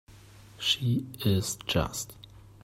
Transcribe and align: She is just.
She 0.57 1.05
is 1.23 1.57
just. 1.67 2.15